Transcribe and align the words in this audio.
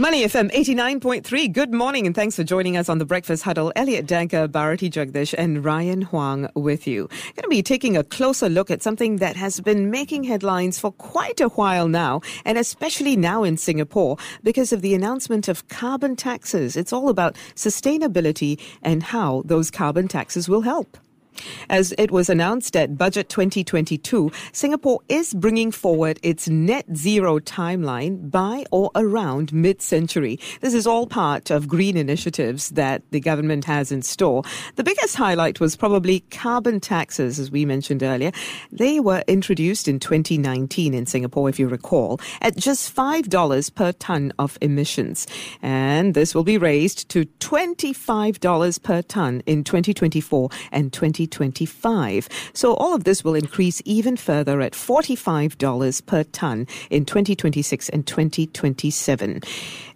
Money 0.00 0.22
FM 0.22 0.52
89.3. 0.52 1.52
Good 1.52 1.74
morning 1.74 2.06
and 2.06 2.14
thanks 2.14 2.36
for 2.36 2.44
joining 2.44 2.76
us 2.76 2.88
on 2.88 2.98
the 2.98 3.04
Breakfast 3.04 3.42
Huddle. 3.42 3.72
Elliot 3.74 4.06
Danker, 4.06 4.48
Bharati 4.48 4.88
Jagdish 4.88 5.34
and 5.36 5.64
Ryan 5.64 6.02
Huang 6.02 6.48
with 6.54 6.86
you. 6.86 7.08
Going 7.08 7.42
to 7.42 7.48
be 7.48 7.64
taking 7.64 7.96
a 7.96 8.04
closer 8.04 8.48
look 8.48 8.70
at 8.70 8.80
something 8.80 9.16
that 9.16 9.34
has 9.34 9.58
been 9.58 9.90
making 9.90 10.22
headlines 10.22 10.78
for 10.78 10.92
quite 10.92 11.40
a 11.40 11.48
while 11.48 11.88
now 11.88 12.20
and 12.44 12.58
especially 12.58 13.16
now 13.16 13.42
in 13.42 13.56
Singapore 13.56 14.18
because 14.44 14.72
of 14.72 14.82
the 14.82 14.94
announcement 14.94 15.48
of 15.48 15.66
carbon 15.66 16.14
taxes. 16.14 16.76
It's 16.76 16.92
all 16.92 17.08
about 17.08 17.34
sustainability 17.56 18.60
and 18.82 19.02
how 19.02 19.42
those 19.46 19.68
carbon 19.68 20.06
taxes 20.06 20.48
will 20.48 20.60
help. 20.60 20.96
As 21.70 21.92
it 21.98 22.10
was 22.10 22.30
announced 22.30 22.76
at 22.76 22.96
Budget 22.96 23.28
2022, 23.28 24.32
Singapore 24.52 25.00
is 25.10 25.34
bringing 25.34 25.70
forward 25.70 26.18
its 26.22 26.48
net 26.48 26.86
zero 26.96 27.38
timeline 27.40 28.30
by 28.30 28.64
or 28.70 28.90
around 28.94 29.52
mid 29.52 29.82
century. 29.82 30.38
This 30.62 30.72
is 30.72 30.86
all 30.86 31.06
part 31.06 31.50
of 31.50 31.68
green 31.68 31.98
initiatives 31.98 32.70
that 32.70 33.02
the 33.10 33.20
government 33.20 33.66
has 33.66 33.92
in 33.92 34.00
store. 34.00 34.44
The 34.76 34.84
biggest 34.84 35.14
highlight 35.14 35.60
was 35.60 35.76
probably 35.76 36.20
carbon 36.30 36.80
taxes, 36.80 37.38
as 37.38 37.50
we 37.50 37.66
mentioned 37.66 38.02
earlier. 38.02 38.32
They 38.72 38.98
were 38.98 39.22
introduced 39.28 39.88
in 39.88 40.00
2019 40.00 40.94
in 40.94 41.04
Singapore, 41.04 41.50
if 41.50 41.58
you 41.58 41.68
recall, 41.68 42.18
at 42.40 42.56
just 42.56 42.94
$5 42.96 43.74
per 43.74 43.92
ton 43.92 44.32
of 44.38 44.56
emissions. 44.62 45.26
And 45.60 46.14
this 46.14 46.34
will 46.34 46.44
be 46.44 46.56
raised 46.56 47.10
to 47.10 47.26
$25 47.40 48.82
per 48.82 49.02
ton 49.02 49.42
in 49.44 49.64
2024 49.64 50.48
and 50.72 50.90
2025. 50.94 51.57
2025. 51.58 52.28
So 52.52 52.74
all 52.74 52.94
of 52.94 53.04
this 53.04 53.24
will 53.24 53.34
increase 53.34 53.82
even 53.84 54.16
further 54.16 54.60
at 54.60 54.72
$45 54.72 56.06
per 56.06 56.24
ton 56.24 56.66
in 56.90 57.04
2026 57.04 57.88
and 57.90 58.06
2027. 58.06 59.40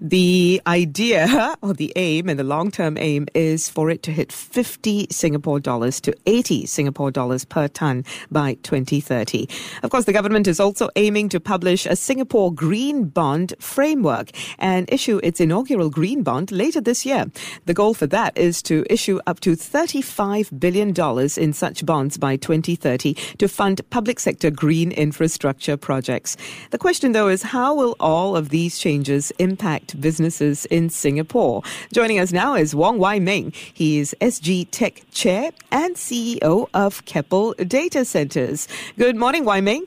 The 0.01 0.61
idea 0.67 1.55
or 1.63 1.75
the 1.75 1.93
aim 1.97 2.29
and 2.29 2.39
the 2.39 2.45
long-term 2.45 2.99
aim 2.99 3.27
is 3.35 3.69
for 3.69 3.91
it 3.91 4.03
to 4.05 4.11
hit 4.11 4.33
50 4.33 5.07
Singapore 5.11 5.61
dollars 5.61 6.01
to 6.01 6.15
80 6.27 6.67
Singapore 6.67 7.11
dollars 7.11 7.45
per 7.45 7.69
ton 7.69 8.05
by 8.31 8.55
2030. 8.63 9.49
Of 9.83 9.91
course, 9.91 10.05
the 10.05 10.13
government 10.13 10.49
is 10.49 10.59
also 10.61 10.89
aiming 10.97 11.29
to 11.31 11.41
publish 11.41 11.87
a 11.87 11.97
Singapore 11.97 12.53
green 12.53 13.05
bond 13.05 13.55
framework 13.59 14.31
and 14.59 14.91
issue 14.93 15.21
its 15.23 15.41
inaugural 15.41 15.91
green 15.91 16.23
bond 16.23 16.51
later 16.51 16.81
this 16.81 17.07
year. 17.07 17.27
The 17.67 17.75
goal 17.75 17.95
for 17.95 18.07
that 18.09 18.37
is 18.37 18.63
to 18.63 18.85
issue 18.91 19.21
up 19.27 19.41
to 19.41 19.53
$35 19.53 20.59
billion 20.59 20.89
in 21.37 21.52
such 21.53 21.85
bonds 21.85 22.17
by 22.17 22.37
2030 22.37 23.15
to 23.39 23.49
fund 23.49 23.81
public 23.91 24.21
sector 24.21 24.51
green 24.51 24.93
infrastructure 24.93 25.77
projects. 25.77 26.37
The 26.71 26.79
question, 26.79 27.13
though, 27.13 27.29
is 27.29 27.43
how 27.43 27.75
will 27.75 27.97
all 28.01 28.37
of 28.37 28.51
these 28.51 28.79
changes 28.79 29.33
impact 29.39 30.01
businesses 30.01 30.67
in 30.67 30.91
Singapore? 30.91 31.63
Joining 31.93 32.19
us 32.19 32.33
now 32.33 32.55
is 32.55 32.75
Wong 32.75 32.99
Wai 32.99 33.19
Meng. 33.19 33.53
He 33.75 33.99
is 33.99 34.15
SGTech 34.21 35.03
Chair 35.13 35.51
and 35.71 35.97
CEO 35.97 36.69
of 36.75 37.05
Keppel 37.05 37.55
Data 37.55 38.05
Centers. 38.05 38.69
Good 38.99 39.17
morning, 39.17 39.45
Wai 39.45 39.61
Meng. 39.61 39.85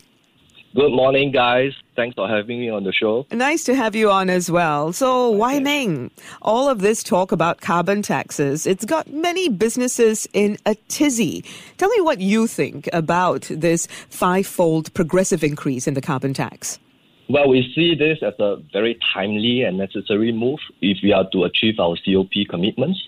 Good 0.75 0.91
morning, 0.91 1.31
guys. 1.31 1.71
Thanks 1.95 2.15
for 2.15 2.27
having 2.27 2.59
me 2.59 2.69
on 2.69 2.83
the 2.83 2.91
show. 2.91 3.25
Nice 3.31 3.63
to 3.65 3.75
have 3.75 3.95
you 3.95 4.11
on 4.11 4.29
as 4.29 4.51
well. 4.51 4.91
So, 4.91 5.29
okay. 5.29 5.37
Wai 5.37 5.59
Meng, 5.59 6.11
all 6.41 6.69
of 6.69 6.79
this 6.79 7.03
talk 7.03 7.31
about 7.31 7.61
carbon 7.61 8.01
taxes, 8.01 8.67
it's 8.67 8.85
got 8.85 9.11
many 9.11 9.49
businesses 9.49 10.27
in 10.33 10.57
a 10.65 10.75
tizzy. 10.89 11.43
Tell 11.77 11.89
me 11.89 12.01
what 12.01 12.19
you 12.19 12.47
think 12.47 12.89
about 12.91 13.43
this 13.49 13.87
five-fold 14.09 14.93
progressive 14.93 15.43
increase 15.43 15.87
in 15.87 15.93
the 15.93 16.01
carbon 16.01 16.33
tax. 16.33 16.79
Well, 17.27 17.49
we 17.49 17.71
see 17.73 17.95
this 17.95 18.19
as 18.21 18.33
a 18.39 18.57
very 18.71 18.99
timely 19.13 19.63
and 19.63 19.77
necessary 19.77 20.31
move 20.31 20.59
if 20.81 20.97
we 21.01 21.11
are 21.11 21.27
to 21.31 21.45
achieve 21.45 21.79
our 21.79 21.97
COP 22.05 22.31
commitments. 22.49 23.01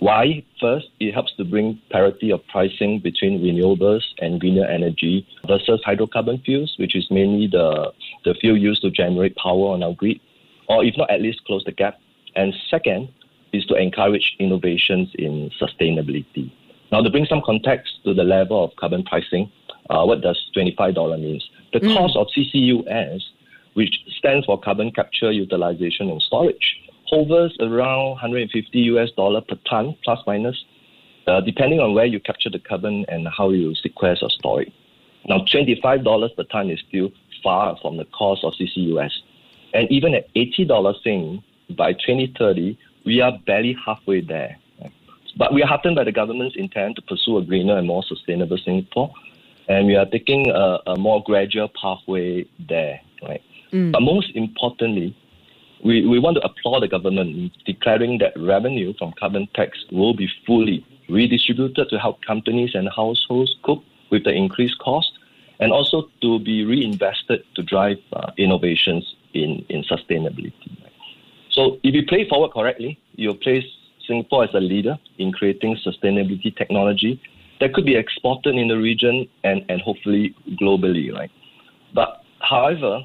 Why? 0.00 0.44
First, 0.60 0.86
it 1.00 1.12
helps 1.12 1.34
to 1.38 1.44
bring 1.44 1.80
parity 1.90 2.30
of 2.30 2.46
pricing 2.46 3.00
between 3.00 3.40
renewables 3.40 4.02
and 4.20 4.40
greener 4.40 4.64
energy 4.64 5.26
versus 5.48 5.82
hydrocarbon 5.84 6.44
fuels, 6.44 6.72
which 6.78 6.94
is 6.94 7.10
mainly 7.10 7.48
the, 7.48 7.92
the 8.28 8.34
fuel 8.34 8.58
used 8.58 8.82
to 8.82 8.90
generate 8.90 9.34
power 9.36 9.72
on 9.72 9.82
our 9.82 9.94
grid, 9.94 10.20
or 10.68 10.84
if 10.84 10.94
not, 10.98 11.10
at 11.10 11.22
least 11.22 11.42
close 11.46 11.64
the 11.64 11.72
gap. 11.72 11.98
And 12.36 12.52
second 12.70 13.08
is 13.54 13.64
to 13.66 13.74
encourage 13.74 14.36
innovations 14.38 15.08
in 15.14 15.50
sustainability. 15.60 16.52
Now, 16.92 17.00
to 17.00 17.08
bring 17.08 17.24
some 17.24 17.40
context 17.44 17.90
to 18.04 18.12
the 18.12 18.24
level 18.24 18.62
of 18.62 18.76
carbon 18.76 19.02
pricing, 19.02 19.50
uh, 19.88 20.04
what 20.04 20.20
does 20.20 20.38
$25 20.54 20.94
mean? 21.18 21.40
The 21.72 21.80
mm. 21.80 21.96
cost 21.96 22.16
of 22.16 22.26
CCUS, 22.36 23.20
which 23.72 23.94
stands 24.18 24.44
for 24.44 24.60
carbon 24.60 24.90
capture, 24.90 25.32
utilization, 25.32 26.10
and 26.10 26.20
storage, 26.20 26.76
hovers 27.06 27.56
around 27.60 28.10
150 28.10 28.78
US 28.78 29.08
dollar 29.16 29.40
per 29.40 29.56
ton, 29.68 29.96
plus 30.04 30.18
minus, 30.26 30.62
uh, 31.26 31.40
depending 31.40 31.80
on 31.80 31.94
where 31.94 32.04
you 32.04 32.20
capture 32.20 32.50
the 32.50 32.58
carbon 32.58 33.06
and 33.08 33.26
how 33.28 33.48
you 33.48 33.74
sequester 33.74 34.26
or 34.26 34.30
store 34.30 34.62
it. 34.62 34.72
Now, 35.26 35.38
$25 35.40 36.36
per 36.36 36.44
ton 36.44 36.70
is 36.70 36.80
still 36.88 37.10
far 37.42 37.76
from 37.80 37.96
the 37.96 38.04
cost 38.06 38.44
of 38.44 38.54
CCUS. 38.54 39.12
And 39.74 39.90
even 39.90 40.14
at 40.14 40.32
$80 40.34 41.02
thing, 41.02 41.42
by 41.76 41.92
2030, 41.92 42.78
we 43.04 43.20
are 43.20 43.32
barely 43.46 43.76
halfway 43.84 44.20
there. 44.20 44.58
But 45.36 45.54
we 45.54 45.62
are 45.62 45.68
heartened 45.68 45.94
by 45.94 46.04
the 46.04 46.12
government's 46.12 46.56
intent 46.56 46.96
to 46.96 47.02
pursue 47.02 47.38
a 47.38 47.42
greener 47.42 47.78
and 47.78 47.86
more 47.86 48.02
sustainable 48.02 48.58
Singapore. 48.58 49.12
And 49.68 49.86
we 49.86 49.94
are 49.94 50.06
taking 50.06 50.50
a, 50.50 50.78
a 50.86 50.96
more 50.96 51.22
gradual 51.22 51.70
pathway 51.80 52.46
there. 52.68 53.00
Right? 53.22 53.42
Mm. 53.72 53.92
But 53.92 54.02
most 54.02 54.32
importantly, 54.34 55.16
we, 55.84 56.06
we 56.06 56.18
want 56.18 56.36
to 56.36 56.44
applaud 56.44 56.80
the 56.80 56.88
government 56.88 57.36
in 57.36 57.50
declaring 57.66 58.18
that 58.18 58.32
revenue 58.36 58.94
from 58.98 59.12
carbon 59.12 59.48
tax 59.54 59.78
will 59.92 60.14
be 60.14 60.28
fully 60.46 60.84
redistributed 61.08 61.88
to 61.88 61.98
help 61.98 62.20
companies 62.22 62.74
and 62.74 62.88
households 62.94 63.54
cope 63.62 63.84
with 64.10 64.24
the 64.24 64.32
increased 64.32 64.78
cost 64.78 65.17
and 65.60 65.72
also 65.72 66.08
to 66.20 66.38
be 66.38 66.64
reinvested 66.64 67.42
to 67.54 67.62
drive 67.62 67.98
uh, 68.12 68.30
innovations 68.36 69.14
in, 69.34 69.64
in 69.68 69.82
sustainability. 69.84 70.52
So 71.50 71.78
if 71.82 71.94
you 71.94 72.06
play 72.06 72.28
forward 72.28 72.52
correctly, 72.52 73.00
you'll 73.14 73.34
place 73.34 73.64
Singapore 74.06 74.44
as 74.44 74.50
a 74.54 74.60
leader 74.60 74.98
in 75.18 75.32
creating 75.32 75.76
sustainability 75.84 76.56
technology 76.56 77.20
that 77.60 77.74
could 77.74 77.84
be 77.84 77.96
exported 77.96 78.54
in 78.54 78.68
the 78.68 78.78
region 78.78 79.28
and, 79.44 79.64
and 79.68 79.80
hopefully 79.80 80.34
globally, 80.60 81.12
right? 81.12 81.30
But 81.92 82.22
however, 82.40 83.04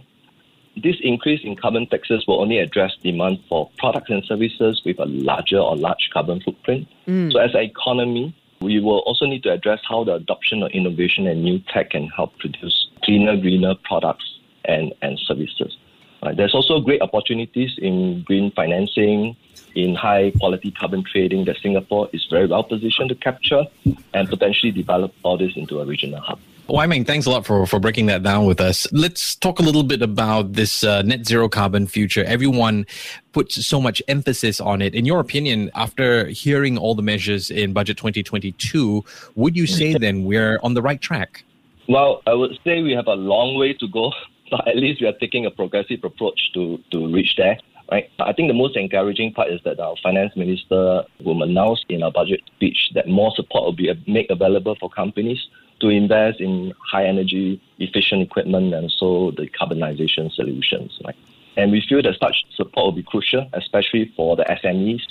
this 0.82 0.96
increase 1.02 1.42
in 1.44 1.56
carbon 1.56 1.88
taxes 1.88 2.26
will 2.28 2.42
only 2.42 2.58
address 2.60 2.92
demand 3.02 3.40
for 3.50 3.70
products 3.78 4.10
and 4.10 4.24
services 4.26 4.82
with 4.86 5.00
a 5.00 5.06
larger 5.06 5.60
or 5.60 5.76
large 5.76 6.10
carbon 6.12 6.42
footprint. 6.42 6.88
Mm. 7.08 7.32
So, 7.32 7.40
as 7.40 7.54
an 7.54 7.62
economy, 7.62 8.36
we 8.64 8.80
will 8.80 9.00
also 9.00 9.26
need 9.26 9.44
to 9.44 9.52
address 9.52 9.82
how 9.88 10.04
the 10.04 10.14
adoption 10.16 10.64
of 10.64 10.72
innovation 10.72 11.28
and 11.28 11.44
new 11.44 11.60
tech 11.60 11.92
can 11.92 12.08
help 12.08 12.38
produce 12.40 12.88
cleaner, 13.04 13.36
greener 13.36 13.76
products 13.84 14.40
and, 14.66 14.94
and 15.02 15.20
services. 15.20 15.78
Uh, 16.24 16.34
there's 16.34 16.54
also 16.54 16.80
great 16.80 17.02
opportunities 17.02 17.78
in 17.78 18.24
green 18.24 18.50
financing, 18.52 19.36
in 19.76 19.94
high 19.94 20.32
quality 20.40 20.72
carbon 20.72 21.04
trading 21.04 21.44
that 21.46 21.58
Singapore 21.58 22.10
is 22.14 22.26
very 22.30 22.48
well 22.48 22.64
positioned 22.64 23.10
to 23.10 23.16
capture 23.16 23.66
and 24.14 24.30
potentially 24.30 24.72
develop 24.72 25.14
all 25.24 25.38
this 25.38 25.58
into 25.58 25.82
a 25.82 25.86
regional 25.86 26.22
hub. 26.22 26.40
Mean, 26.70 27.06
thanks 27.06 27.26
a 27.26 27.30
lot 27.30 27.46
for, 27.46 27.66
for 27.66 27.80
breaking 27.80 28.06
that 28.08 28.24
down 28.24 28.46
with 28.46 28.62
us. 28.62 28.88
Let's 28.92 29.36
talk 29.36 29.60
a 29.60 29.64
little 29.64 29.84
bit 29.84 30.02
about 30.02 30.54
this 30.54 30.84
uh, 30.84 31.02
net 31.02 31.26
zero 31.26 31.50
carbon 31.50 31.88
future. 31.88 32.24
Everyone 32.24 32.86
puts 33.32 33.66
so 33.66 33.82
much 33.82 34.02
emphasis 34.08 34.62
on 34.62 34.82
it. 34.82 34.96
In 34.96 35.06
your 35.06 35.20
opinion, 35.20 35.72
after 35.76 36.28
hearing 36.28 36.78
all 36.78 36.96
the 36.96 37.02
measures 37.02 37.52
in 37.52 37.74
Budget 37.74 37.98
2022, 37.98 39.04
would 39.36 39.56
you 39.56 39.68
say 39.68 39.94
then 39.94 40.24
we're 40.24 40.60
on 40.64 40.74
the 40.74 40.82
right 40.82 41.02
track? 41.02 41.44
Well, 41.90 42.22
I 42.26 42.34
would 42.34 42.58
say 42.64 42.82
we 42.82 42.94
have 42.94 43.08
a 43.08 43.16
long 43.16 43.58
way 43.58 43.74
to 43.74 43.88
go, 43.88 44.12
but 44.52 44.68
at 44.68 44.78
least 44.78 45.02
we 45.02 45.08
are 45.08 45.18
taking 45.20 45.46
a 45.46 45.52
progressive 45.52 46.04
approach 46.04 46.40
to, 46.54 46.80
to 46.92 47.14
reach 47.14 47.36
there. 47.38 47.58
Right? 47.92 48.10
I 48.20 48.32
think 48.34 48.48
the 48.48 48.54
most 48.54 48.78
encouraging 48.78 49.34
part 49.34 49.52
is 49.52 49.60
that 49.66 49.80
our 49.80 49.96
finance 50.02 50.36
minister 50.36 51.04
will 51.24 51.44
announce 51.44 51.84
in 51.90 52.02
our 52.02 52.12
budget 52.12 52.42
speech 52.48 52.78
that 52.96 53.08
more 53.08 53.32
support 53.36 53.66
will 53.66 53.76
be 53.76 53.92
made 54.08 54.32
available 54.32 54.76
for 54.80 54.90
companies 54.90 55.40
to 55.82 55.90
invest 55.90 56.40
in 56.40 56.74
high 56.92 57.06
energy 57.06 57.62
efficient 57.80 58.22
equipment 58.22 58.74
and 58.74 58.92
so 58.98 59.32
the 59.38 59.48
carbonization 59.50 60.32
solutions. 60.34 60.98
Right? 61.06 61.16
And 61.56 61.72
we 61.72 61.84
feel 61.88 62.02
that 62.02 62.16
such 62.20 62.36
support 62.56 62.86
will 62.86 62.92
be 62.94 63.04
crucial, 63.04 63.48
especially 63.54 64.12
for 64.16 64.36
the 64.36 64.44
SMEs, 64.44 65.02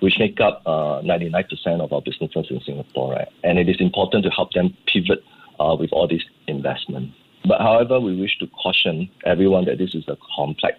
which 0.00 0.18
make 0.18 0.40
up 0.40 0.62
uh, 0.66 1.00
99% 1.02 1.80
of 1.80 1.92
our 1.92 2.00
businesses 2.02 2.46
in 2.50 2.60
Singapore. 2.60 3.12
Right? 3.12 3.28
And 3.44 3.58
it 3.58 3.68
is 3.68 3.76
important 3.80 4.24
to 4.24 4.30
help 4.30 4.52
them 4.52 4.76
pivot 4.86 5.22
uh, 5.60 5.76
with 5.78 5.92
all 5.92 6.08
this 6.08 6.22
investment. 6.48 7.12
But 7.46 7.60
however, 7.60 8.00
we 8.00 8.18
wish 8.20 8.38
to 8.38 8.46
caution 8.48 9.10
everyone 9.24 9.64
that 9.66 9.78
this 9.78 9.94
is 9.94 10.04
a 10.08 10.16
complex 10.36 10.78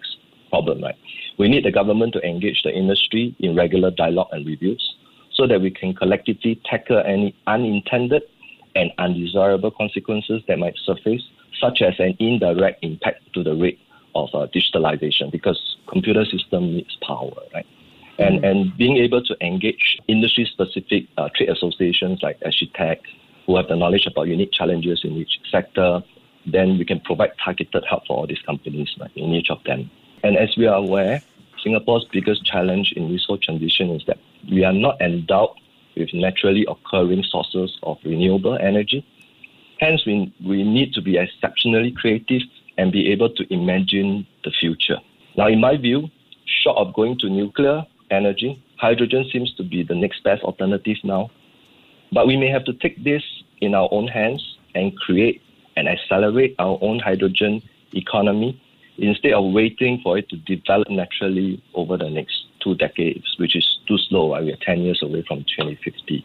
problem. 0.50 0.82
Right? 0.82 0.96
We 1.38 1.48
need 1.48 1.64
the 1.64 1.72
government 1.72 2.12
to 2.14 2.20
engage 2.20 2.62
the 2.62 2.70
industry 2.70 3.34
in 3.38 3.56
regular 3.56 3.90
dialogue 3.90 4.28
and 4.32 4.46
reviews 4.46 4.94
so 5.32 5.46
that 5.46 5.60
we 5.60 5.70
can 5.70 5.94
collectively 5.94 6.60
tackle 6.64 7.02
any 7.04 7.34
unintended 7.46 8.22
and 8.74 8.90
undesirable 8.98 9.70
consequences 9.70 10.42
that 10.48 10.58
might 10.58 10.76
surface, 10.84 11.22
such 11.60 11.82
as 11.82 11.94
an 11.98 12.16
indirect 12.18 12.82
impact 12.82 13.22
to 13.34 13.42
the 13.42 13.54
rate 13.54 13.78
of 14.14 14.28
uh, 14.34 14.46
digitalization, 14.54 15.30
because 15.30 15.76
computer 15.88 16.24
system 16.24 16.74
needs 16.74 16.96
power, 17.06 17.32
right? 17.52 17.66
And, 18.18 18.36
mm-hmm. 18.36 18.44
and 18.44 18.76
being 18.76 18.96
able 18.98 19.22
to 19.24 19.36
engage 19.40 19.98
industry 20.08 20.48
specific 20.50 21.06
uh, 21.18 21.28
trade 21.34 21.48
associations 21.48 22.20
like 22.22 22.38
SGTech, 22.40 22.98
who 23.46 23.56
have 23.56 23.68
the 23.68 23.76
knowledge 23.76 24.06
about 24.06 24.28
unique 24.28 24.52
challenges 24.52 25.00
in 25.04 25.12
each 25.12 25.40
sector, 25.50 26.02
then 26.46 26.78
we 26.78 26.84
can 26.84 27.00
provide 27.00 27.30
targeted 27.42 27.84
help 27.88 28.06
for 28.06 28.16
all 28.16 28.26
these 28.26 28.40
companies 28.46 28.88
right, 29.00 29.10
in 29.16 29.34
each 29.34 29.50
of 29.50 29.62
them. 29.64 29.90
And 30.22 30.36
as 30.36 30.56
we 30.56 30.66
are 30.66 30.76
aware, 30.76 31.22
Singapore's 31.62 32.06
biggest 32.12 32.44
challenge 32.44 32.92
in 32.96 33.10
resource 33.10 33.40
transition 33.42 33.90
is 33.90 34.02
that 34.06 34.18
we 34.50 34.64
are 34.64 34.72
not 34.72 35.00
endowed 35.00 35.56
with 35.96 36.12
naturally 36.12 36.66
occurring 36.68 37.24
sources 37.28 37.78
of 37.82 37.98
renewable 38.04 38.56
energy. 38.60 39.06
Hence, 39.80 40.04
we, 40.06 40.32
we 40.44 40.62
need 40.62 40.92
to 40.94 41.02
be 41.02 41.18
exceptionally 41.18 41.92
creative 41.92 42.42
and 42.78 42.92
be 42.92 43.10
able 43.12 43.30
to 43.30 43.52
imagine 43.52 44.26
the 44.44 44.50
future. 44.50 44.98
Now, 45.36 45.48
in 45.48 45.60
my 45.60 45.76
view, 45.76 46.08
short 46.62 46.78
of 46.78 46.94
going 46.94 47.18
to 47.20 47.28
nuclear 47.28 47.84
energy, 48.10 48.62
hydrogen 48.78 49.28
seems 49.32 49.52
to 49.54 49.62
be 49.62 49.82
the 49.82 49.94
next 49.94 50.22
best 50.22 50.42
alternative 50.42 50.96
now. 51.04 51.30
But 52.12 52.26
we 52.26 52.36
may 52.36 52.48
have 52.48 52.64
to 52.66 52.72
take 52.74 53.02
this 53.02 53.22
in 53.60 53.74
our 53.74 53.88
own 53.90 54.06
hands 54.08 54.58
and 54.74 54.96
create 54.96 55.42
and 55.76 55.88
accelerate 55.88 56.54
our 56.58 56.78
own 56.80 57.00
hydrogen 57.00 57.62
economy 57.92 58.60
instead 58.98 59.32
of 59.32 59.52
waiting 59.52 60.00
for 60.02 60.18
it 60.18 60.28
to 60.28 60.36
develop 60.36 60.88
naturally 60.88 61.62
over 61.74 61.96
the 61.96 62.08
next 62.08 62.43
two 62.64 62.74
decades, 62.74 63.36
which 63.38 63.54
is 63.54 63.78
too 63.86 63.98
slow. 64.08 64.32
Right? 64.32 64.42
We 64.42 64.52
are 64.52 64.58
10 64.64 64.80
years 64.80 65.00
away 65.02 65.24
from 65.28 65.40
2050. 65.56 66.24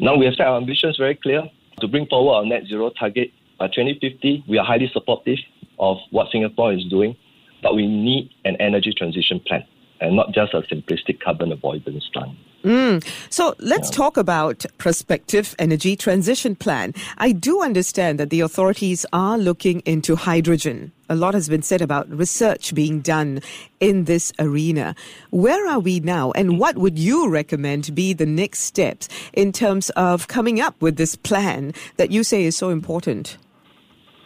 Now 0.00 0.16
we 0.16 0.24
have 0.24 0.34
set 0.34 0.46
our 0.46 0.56
ambitions 0.56 0.96
very 0.96 1.14
clear 1.14 1.42
to 1.80 1.88
bring 1.88 2.06
forward 2.06 2.34
our 2.34 2.46
net 2.46 2.64
zero 2.66 2.90
target 2.90 3.30
by 3.58 3.68
2050. 3.68 4.44
We 4.48 4.58
are 4.58 4.64
highly 4.64 4.90
supportive 4.92 5.38
of 5.78 5.98
what 6.10 6.28
Singapore 6.32 6.72
is 6.72 6.84
doing, 6.86 7.16
but 7.62 7.74
we 7.74 7.86
need 7.86 8.30
an 8.44 8.56
energy 8.56 8.92
transition 8.96 9.40
plan 9.46 9.64
and 10.00 10.16
not 10.16 10.32
just 10.32 10.54
a 10.54 10.62
simplistic 10.62 11.20
carbon 11.20 11.52
avoidance 11.52 12.08
plan. 12.12 12.36
Mm. 12.64 13.06
So 13.30 13.54
let's 13.58 13.90
yeah. 13.90 13.96
talk 13.96 14.16
about 14.16 14.66
prospective 14.76 15.54
energy 15.58 15.96
transition 15.96 16.56
plan. 16.56 16.94
I 17.16 17.32
do 17.32 17.62
understand 17.62 18.18
that 18.18 18.30
the 18.30 18.40
authorities 18.40 19.06
are 19.12 19.38
looking 19.38 19.80
into 19.80 20.16
hydrogen. 20.16 20.92
A 21.08 21.14
lot 21.14 21.34
has 21.34 21.48
been 21.48 21.62
said 21.62 21.80
about 21.80 22.08
research 22.08 22.74
being 22.74 23.00
done 23.00 23.40
in 23.78 24.04
this 24.04 24.32
arena. 24.38 24.94
Where 25.30 25.68
are 25.68 25.78
we 25.78 26.00
now, 26.00 26.32
and 26.32 26.58
what 26.58 26.76
would 26.78 26.98
you 26.98 27.28
recommend 27.28 27.94
be 27.94 28.12
the 28.12 28.26
next 28.26 28.60
steps 28.60 29.08
in 29.32 29.52
terms 29.52 29.90
of 29.90 30.28
coming 30.28 30.60
up 30.60 30.80
with 30.80 30.96
this 30.96 31.14
plan 31.14 31.72
that 31.96 32.10
you 32.10 32.24
say 32.24 32.44
is 32.44 32.56
so 32.56 32.70
important? 32.70 33.38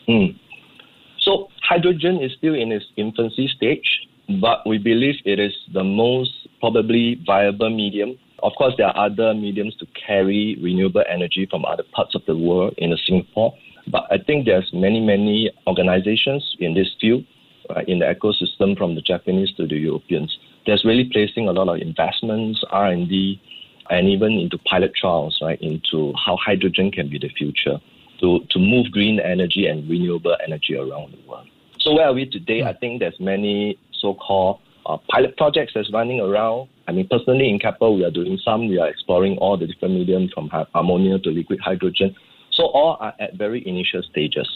Mm. 0.09 0.39
So 1.21 1.49
hydrogen 1.63 2.23
is 2.23 2.33
still 2.39 2.55
in 2.55 2.73
its 2.73 2.87
infancy 2.97 3.49
stage, 3.55 4.09
but 4.41 4.67
we 4.67 4.79
believe 4.79 5.17
it 5.25 5.39
is 5.39 5.53
the 5.73 5.85
most 5.85 6.33
probably 6.61 7.21
viable 7.27 7.71
medium 7.71 8.17
of 8.43 8.53
course, 8.57 8.75
there 8.77 8.87
are 8.87 9.07
other 9.07 9.35
mediums 9.35 9.77
to 9.77 9.87
carry 10.07 10.57
renewable 10.63 11.05
energy 11.09 11.47
from 11.51 11.65
other 11.65 11.85
parts 11.93 12.15
of 12.15 12.25
the 12.27 12.37
world 12.37 12.75
in 12.79 12.97
Singapore. 13.07 13.55
But 13.87 14.07
I 14.11 14.19
think 14.19 14.47
there's 14.47 14.71
many, 14.73 15.01
many 15.01 15.51
organizations 15.67 16.57
in 16.59 16.75
this 16.75 16.89
field, 17.01 17.25
right, 17.75 17.89
in 17.89 17.99
the 18.01 18.07
ecosystem 18.07 18.77
from 18.77 18.95
the 18.95 19.01
Japanese 19.01 19.53
to 19.57 19.67
the 19.67 19.77
Europeans. 19.77 20.37
That's 20.67 20.85
really 20.85 21.09
placing 21.11 21.49
a 21.49 21.53
lot 21.53 21.69
of 21.69 21.81
investments, 21.81 22.63
R&D, 22.71 23.41
and 23.91 24.09
even 24.09 24.33
into 24.33 24.59
pilot 24.59 24.93
trials, 24.95 25.39
right, 25.43 25.61
into 25.61 26.13
how 26.25 26.37
hydrogen 26.37 26.91
can 26.91 27.09
be 27.09 27.19
the 27.19 27.31
future 27.31 27.79
to, 28.21 28.41
to 28.51 28.59
move 28.59 28.91
green 28.93 29.19
energy 29.19 29.67
and 29.67 29.89
renewable 29.89 30.37
energy 30.45 30.77
around 30.77 31.13
the 31.13 31.29
world. 31.29 31.49
So 31.81 31.95
where 31.95 32.07
are 32.07 32.13
we 32.13 32.27
today? 32.27 32.63
I 32.63 32.75
think 32.75 33.01
there's 33.01 33.19
many 33.19 33.79
so-called 34.01 34.61
uh, 34.87 34.99
pilot 35.09 35.37
projects 35.37 35.73
that's 35.75 35.93
running 35.93 36.21
around. 36.21 36.69
I 36.87 36.93
mean, 36.93 37.09
personally 37.09 37.49
in 37.49 37.59
Keppel, 37.59 37.97
we 37.97 38.05
are 38.05 38.11
doing 38.11 38.39
some. 38.45 38.69
We 38.69 38.79
are 38.79 38.89
exploring 38.89 39.39
all 39.39 39.57
the 39.57 39.67
different 39.67 39.95
mediums 39.95 40.33
from 40.33 40.51
ammonia 40.75 41.19
to 41.21 41.31
liquid 41.31 41.61
hydrogen. 41.61 42.15
So 42.61 42.67
all 42.67 42.99
are 43.01 43.15
at 43.19 43.35
very 43.35 43.67
initial 43.67 44.03
stages, 44.03 44.49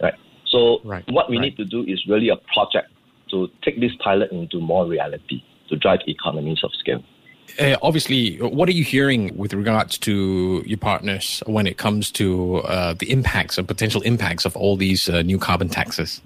right? 0.00 0.14
So 0.46 0.80
right, 0.84 1.04
what 1.08 1.28
we 1.28 1.36
right. 1.36 1.42
need 1.42 1.56
to 1.58 1.66
do 1.66 1.82
is 1.82 2.02
really 2.08 2.30
a 2.30 2.36
project 2.54 2.88
to 3.30 3.48
take 3.62 3.78
this 3.78 3.92
pilot 4.02 4.32
into 4.32 4.58
more 4.58 4.86
reality 4.86 5.42
to 5.68 5.76
drive 5.76 6.00
economies 6.06 6.60
of 6.64 6.70
scale. 6.78 7.04
Uh, 7.58 7.76
obviously, 7.82 8.38
what 8.38 8.68
are 8.70 8.72
you 8.72 8.84
hearing 8.84 9.36
with 9.36 9.52
regards 9.52 9.98
to 9.98 10.62
your 10.64 10.78
partners 10.78 11.42
when 11.46 11.66
it 11.66 11.76
comes 11.76 12.10
to 12.12 12.56
uh, 12.58 12.94
the 12.94 13.10
impacts 13.10 13.58
and 13.58 13.68
potential 13.68 14.00
impacts 14.02 14.46
of 14.46 14.56
all 14.56 14.76
these 14.76 15.10
uh, 15.10 15.20
new 15.20 15.38
carbon 15.38 15.68
taxes? 15.68 16.22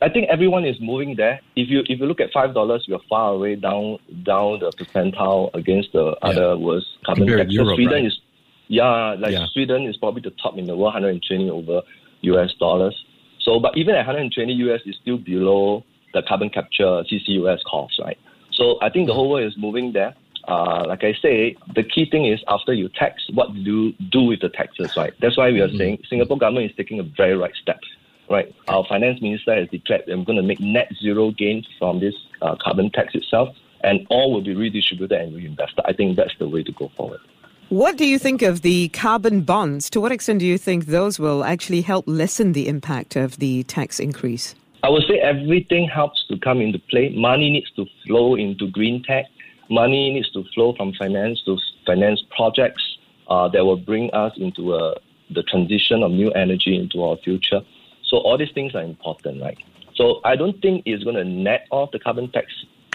I 0.00 0.08
think 0.08 0.28
everyone 0.30 0.64
is 0.64 0.76
moving 0.80 1.16
there. 1.16 1.40
If 1.56 1.68
you 1.68 1.80
if 1.86 1.98
you 1.98 2.06
look 2.06 2.20
at 2.20 2.30
five 2.32 2.54
dollars, 2.54 2.84
you're 2.86 3.00
far 3.08 3.32
away 3.32 3.56
down 3.56 3.98
down 4.22 4.60
the 4.60 4.70
percentile 4.70 5.50
against 5.54 5.92
the 5.92 6.14
yeah. 6.22 6.28
other 6.28 6.56
worst 6.56 6.86
carbon 7.04 7.26
taxes. 7.26 7.52
Europe, 7.52 7.74
Sweden 7.74 7.94
right? 7.94 8.04
is 8.04 8.20
yeah, 8.68 9.14
like 9.18 9.32
yeah. 9.32 9.46
Sweden 9.52 9.86
is 9.86 9.96
probably 9.96 10.22
the 10.22 10.34
top 10.42 10.56
in 10.56 10.66
the 10.66 10.76
world, 10.76 10.94
120 10.94 11.50
over 11.50 11.82
US 12.22 12.52
dollars. 12.54 13.04
So, 13.40 13.60
but 13.60 13.76
even 13.76 13.94
at 13.94 14.06
120 14.06 14.52
US 14.52 14.80
is 14.86 14.96
still 15.00 15.18
below 15.18 15.84
the 16.14 16.22
carbon 16.22 16.50
capture 16.50 17.02
CCUS 17.04 17.62
cost, 17.64 17.98
right? 17.98 18.18
So 18.52 18.78
I 18.82 18.90
think 18.90 19.06
the 19.06 19.14
whole 19.14 19.30
world 19.30 19.46
is 19.46 19.56
moving 19.58 19.92
there. 19.92 20.14
Uh, 20.46 20.84
like 20.86 21.04
I 21.04 21.12
say, 21.20 21.56
the 21.74 21.82
key 21.82 22.08
thing 22.10 22.24
is 22.24 22.40
after 22.48 22.72
you 22.72 22.88
tax, 22.88 23.22
what 23.34 23.52
do 23.52 23.60
you 23.60 23.92
do 24.10 24.22
with 24.22 24.40
the 24.40 24.48
taxes, 24.48 24.96
right? 24.96 25.12
That's 25.20 25.36
why 25.36 25.50
we 25.50 25.60
are 25.60 25.68
mm-hmm. 25.68 25.76
saying 25.76 25.98
Singapore 26.08 26.38
government 26.38 26.70
is 26.70 26.76
taking 26.76 27.00
a 27.00 27.02
very 27.02 27.36
right 27.36 27.54
step 27.60 27.80
right? 28.30 28.54
Our 28.68 28.84
finance 28.84 29.20
minister 29.20 29.54
has 29.54 29.68
declared 29.68 30.04
that 30.06 30.16
we're 30.16 30.24
going 30.24 30.36
to 30.36 30.42
make 30.42 30.60
net 30.60 30.92
zero 31.00 31.30
gains 31.30 31.66
from 31.78 32.00
this 32.00 32.14
uh, 32.42 32.56
carbon 32.56 32.90
tax 32.90 33.14
itself, 33.14 33.54
and 33.82 34.06
all 34.10 34.32
will 34.32 34.42
be 34.42 34.54
redistributed 34.54 35.18
and 35.18 35.34
reinvested. 35.34 35.80
I 35.84 35.92
think 35.92 36.16
that's 36.16 36.36
the 36.38 36.48
way 36.48 36.62
to 36.62 36.72
go 36.72 36.90
forward. 36.96 37.20
What 37.70 37.98
do 37.98 38.06
you 38.06 38.18
think 38.18 38.40
of 38.40 38.62
the 38.62 38.88
carbon 38.88 39.42
bonds? 39.42 39.90
To 39.90 40.00
what 40.00 40.10
extent 40.10 40.38
do 40.38 40.46
you 40.46 40.56
think 40.56 40.86
those 40.86 41.18
will 41.18 41.44
actually 41.44 41.82
help 41.82 42.06
lessen 42.08 42.54
the 42.54 42.66
impact 42.66 43.14
of 43.14 43.36
the 43.36 43.62
tax 43.64 44.00
increase? 44.00 44.54
I 44.82 44.88
would 44.88 45.02
say 45.06 45.18
everything 45.18 45.86
helps 45.86 46.24
to 46.28 46.38
come 46.38 46.62
into 46.62 46.78
play. 46.78 47.10
Money 47.10 47.50
needs 47.50 47.70
to 47.72 47.84
flow 48.06 48.36
into 48.36 48.70
green 48.70 49.02
tech. 49.02 49.26
Money 49.68 50.14
needs 50.14 50.30
to 50.30 50.44
flow 50.54 50.72
from 50.76 50.94
finance 50.94 51.42
to 51.44 51.58
finance 51.84 52.22
projects 52.34 52.82
uh, 53.28 53.48
that 53.48 53.62
will 53.62 53.76
bring 53.76 54.10
us 54.14 54.32
into 54.38 54.72
uh, 54.72 54.94
the 55.28 55.42
transition 55.42 56.02
of 56.02 56.10
new 56.10 56.30
energy 56.30 56.74
into 56.74 57.04
our 57.04 57.18
future. 57.18 57.60
So 58.02 58.16
all 58.16 58.38
these 58.38 58.52
things 58.54 58.74
are 58.74 58.82
important, 58.82 59.42
right? 59.42 59.58
So 59.94 60.22
I 60.24 60.36
don't 60.36 60.58
think 60.62 60.84
it's 60.86 61.04
going 61.04 61.16
to 61.16 61.24
net 61.24 61.66
off 61.70 61.90
the 61.90 61.98
carbon 61.98 62.30
tax 62.30 62.46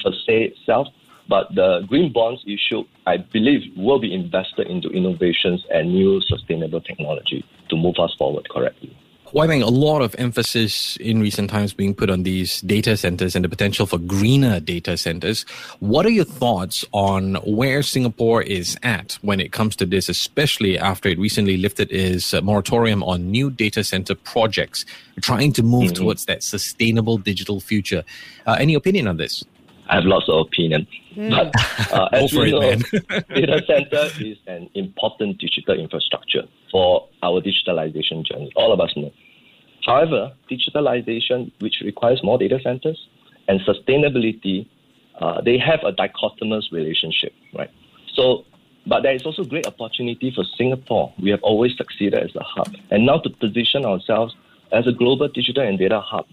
per 0.03 0.11
se 0.25 0.45
itself, 0.45 0.87
but 1.27 1.53
the 1.55 1.85
green 1.87 2.11
bonds 2.11 2.43
issue, 2.45 2.83
I 3.05 3.17
believe, 3.17 3.61
will 3.77 3.99
be 3.99 4.13
invested 4.13 4.67
into 4.67 4.89
innovations 4.89 5.65
and 5.71 5.93
new 5.93 6.21
sustainable 6.21 6.81
technology 6.81 7.45
to 7.69 7.75
move 7.75 7.95
us 7.99 8.13
forward 8.17 8.49
correctly. 8.49 8.95
Well, 9.33 9.43
I 9.43 9.47
think 9.47 9.63
a 9.63 9.67
lot 9.67 10.03
of 10.03 10.13
emphasis 10.19 10.95
in 10.97 11.19
recent 11.19 11.49
times 11.49 11.73
being 11.73 11.95
put 11.95 12.11
on 12.11 12.21
these 12.21 12.61
data 12.61 12.95
centers 12.95 13.35
and 13.35 13.43
the 13.43 13.49
potential 13.49 13.87
for 13.87 13.97
greener 13.97 14.59
data 14.59 14.95
centers. 14.95 15.41
What 15.79 16.05
are 16.05 16.11
your 16.11 16.23
thoughts 16.23 16.85
on 16.91 17.35
where 17.37 17.81
Singapore 17.81 18.43
is 18.43 18.77
at 18.83 19.13
when 19.23 19.39
it 19.39 19.51
comes 19.51 19.75
to 19.77 19.87
this, 19.87 20.07
especially 20.07 20.77
after 20.77 21.09
it 21.09 21.17
recently 21.17 21.57
lifted 21.57 21.91
its 21.91 22.31
moratorium 22.43 23.01
on 23.01 23.31
new 23.31 23.49
data 23.49 23.83
center 23.83 24.13
projects, 24.13 24.85
trying 25.19 25.51
to 25.53 25.63
move 25.63 25.93
mm-hmm. 25.93 26.03
towards 26.03 26.25
that 26.25 26.43
sustainable 26.43 27.17
digital 27.17 27.59
future? 27.59 28.03
Uh, 28.45 28.57
any 28.59 28.75
opinion 28.75 29.07
on 29.07 29.17
this? 29.17 29.43
I 29.89 29.95
have 29.95 30.05
lots 30.05 30.29
of 30.29 30.47
opinion. 30.47 30.87
Mm. 31.15 31.29
But 31.29 31.93
uh, 31.93 32.09
as 32.13 32.31
you 32.31 32.51
know, 32.51 32.75
data 33.35 33.61
center 33.67 34.09
is 34.19 34.37
an 34.47 34.69
important 34.73 35.39
digital 35.39 35.79
infrastructure 35.79 36.43
for 36.71 37.07
our 37.21 37.41
digitalization 37.41 38.25
journey. 38.25 38.51
All 38.55 38.71
of 38.71 38.79
us 38.79 38.93
know. 38.95 39.11
However, 39.85 40.31
digitalization, 40.49 41.51
which 41.59 41.81
requires 41.83 42.21
more 42.23 42.37
data 42.37 42.59
centers, 42.63 42.99
and 43.47 43.59
sustainability, 43.61 44.67
uh, 45.19 45.41
they 45.41 45.57
have 45.57 45.81
a 45.83 45.91
dichotomous 45.91 46.71
relationship, 46.71 47.33
right? 47.53 47.69
So, 48.15 48.45
but 48.87 49.03
there 49.03 49.13
is 49.13 49.25
also 49.25 49.43
great 49.43 49.67
opportunity 49.67 50.31
for 50.33 50.45
Singapore. 50.57 51.13
We 51.21 51.29
have 51.31 51.43
always 51.43 51.75
succeeded 51.75 52.23
as 52.23 52.35
a 52.35 52.43
hub, 52.43 52.73
and 52.89 53.05
now 53.05 53.19
to 53.19 53.29
position 53.29 53.85
ourselves 53.85 54.35
as 54.71 54.87
a 54.87 54.91
global 54.91 55.27
digital 55.27 55.63
and 55.63 55.77
data 55.77 55.99
hub, 55.99 56.25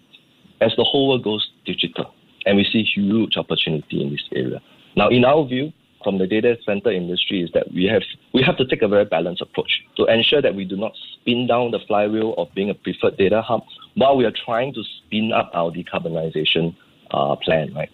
as 0.61 0.73
the 0.76 0.85
whole 0.85 1.09
world 1.09 1.25
goes 1.25 1.50
digital, 1.64 2.14
and 2.47 2.56
we 2.56 2.64
see 2.64 2.82
huge 2.82 3.37
opportunity 3.37 4.02
in 4.02 4.11
this 4.11 4.25
area. 4.35 4.61
Now, 4.97 5.09
in 5.09 5.25
our 5.25 5.47
view, 5.47 5.73
from 6.02 6.18
the 6.18 6.26
data 6.26 6.56
center 6.64 6.90
industry 6.90 7.42
is 7.42 7.50
that 7.52 7.70
we 7.73 7.85
have 7.85 8.02
we 8.32 8.42
have 8.42 8.56
to 8.56 8.64
take 8.66 8.82
a 8.82 8.88
very 8.88 9.04
balanced 9.04 9.42
approach 9.42 9.82
to 9.97 10.06
ensure 10.06 10.40
that 10.40 10.54
we 10.54 10.64
do 10.64 10.76
not 10.76 10.92
spin 11.12 11.47
down 11.47 11.70
the 11.73 11.78
flywheel 11.87 12.35
of 12.38 12.49
being 12.54 12.70
a 12.70 12.75
preferred 12.75 13.16
data 13.18 13.42
hub 13.42 13.62
while 13.94 14.16
we 14.16 14.25
are 14.25 14.32
trying 14.44 14.73
to 14.73 14.82
spin 14.82 15.32
up 15.32 15.50
our 15.52 15.70
decarbonization 15.70 16.75
uh, 17.11 17.37
plan, 17.37 17.75
right? 17.75 17.90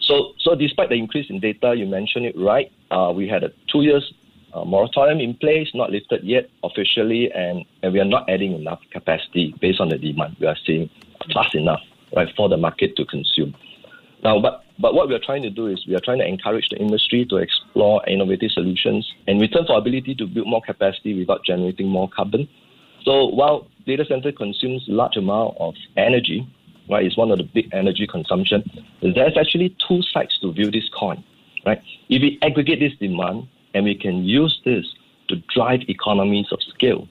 So, 0.00 0.32
so 0.38 0.54
despite 0.54 0.88
the 0.88 0.96
increase 0.96 1.26
in 1.30 1.40
data, 1.40 1.74
you 1.76 1.86
mentioned 1.86 2.26
it 2.26 2.34
right. 2.36 2.72
Uh, 2.90 3.12
we 3.14 3.28
had 3.28 3.44
a 3.44 3.50
two 3.70 3.82
years 3.82 4.12
uh, 4.52 4.64
moratorium 4.64 5.20
in 5.20 5.34
place, 5.34 5.68
not 5.74 5.90
lifted 5.90 6.24
yet 6.24 6.50
officially, 6.62 7.30
and, 7.32 7.64
and 7.82 7.92
we 7.92 8.00
are 8.00 8.04
not 8.04 8.28
adding 8.28 8.52
enough 8.52 8.80
capacity 8.90 9.54
based 9.60 9.80
on 9.80 9.88
the 9.88 9.98
demand. 9.98 10.36
We 10.40 10.46
are 10.46 10.56
seeing 10.66 10.90
fast 11.32 11.54
enough, 11.54 11.80
right, 12.14 12.28
for 12.36 12.48
the 12.48 12.56
market 12.56 12.96
to 12.96 13.04
consume. 13.06 13.54
Now, 14.22 14.40
but, 14.40 14.64
but 14.78 14.94
what 14.94 15.08
we 15.08 15.14
are 15.14 15.20
trying 15.20 15.42
to 15.42 15.50
do 15.50 15.66
is 15.66 15.84
we 15.86 15.96
are 15.96 16.00
trying 16.00 16.18
to 16.18 16.26
encourage 16.26 16.68
the 16.68 16.76
industry 16.76 17.26
to 17.26 17.36
explore 17.36 18.06
innovative 18.08 18.52
solutions 18.52 19.10
in 19.26 19.38
return 19.38 19.66
for 19.66 19.76
ability 19.76 20.14
to 20.16 20.26
build 20.26 20.46
more 20.46 20.62
capacity 20.62 21.18
without 21.18 21.44
generating 21.44 21.88
more 21.88 22.08
carbon. 22.08 22.48
So 23.04 23.26
while 23.26 23.66
data 23.84 24.04
center 24.08 24.30
consumes 24.30 24.84
large 24.86 25.16
amount 25.16 25.56
of 25.58 25.74
energy, 25.96 26.46
right, 26.88 27.04
it's 27.04 27.16
one 27.16 27.32
of 27.32 27.38
the 27.38 27.44
big 27.44 27.68
energy 27.72 28.06
consumption, 28.06 28.62
there's 29.02 29.36
actually 29.36 29.76
two 29.88 30.02
sides 30.12 30.38
to 30.38 30.52
view 30.52 30.70
this 30.70 30.88
coin, 30.96 31.24
right? 31.66 31.82
If 32.08 32.22
we 32.22 32.38
aggregate 32.42 32.78
this 32.78 32.96
demand 33.00 33.48
and 33.74 33.84
we 33.84 33.96
can 33.96 34.24
use 34.24 34.60
this 34.64 34.86
to 35.28 35.36
drive 35.52 35.80
economies 35.88 36.46
of 36.52 36.60
scale 36.74 37.08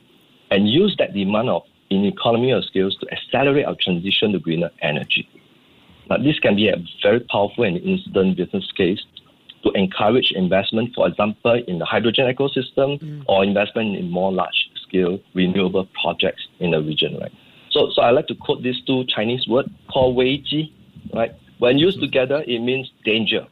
and 0.50 0.70
use 0.70 0.96
that 1.00 1.14
demand 1.14 1.50
of 1.50 1.64
in 1.90 2.06
economy 2.06 2.52
of 2.52 2.64
scales 2.64 2.96
to 3.02 3.08
accelerate 3.12 3.66
our 3.66 3.76
transition 3.82 4.32
to 4.32 4.40
greener 4.40 4.70
energy. 4.82 5.28
Now, 6.12 6.18
this 6.18 6.38
can 6.40 6.58
be 6.58 6.68
a 6.68 6.76
very 7.02 7.22
powerful 7.22 7.64
and 7.64 7.78
instant 7.78 8.36
business 8.36 8.70
case 8.76 9.00
to 9.64 9.72
encourage 9.72 10.34
investment, 10.36 10.94
for 10.94 11.08
example, 11.08 11.64
in 11.66 11.80
the 11.80 11.86
hydrogen 11.86 12.26
ecosystem 12.26 13.00
mm. 13.00 13.24
or 13.30 13.46
investment 13.46 13.96
in 13.96 14.12
more 14.12 14.30
large 14.30 14.70
scale 14.86 15.22
renewable 15.34 15.88
projects 16.02 16.46
in 16.60 16.72
the 16.72 16.82
region, 16.82 17.18
right? 17.18 17.32
So, 17.70 17.92
so 17.94 18.02
I 18.02 18.12
like 18.12 18.28
to 18.28 18.36
quote 18.36 18.62
these 18.62 18.82
two 18.86 19.06
Chinese 19.06 19.48
words 19.48 19.70
called 19.90 20.18
Weiji, 20.18 20.74
right? 21.14 21.32
When 21.60 21.78
used 21.78 22.00
mm. 22.00 22.02
together, 22.02 22.44
it 22.46 22.60
means 22.60 22.92
danger, 23.06 23.48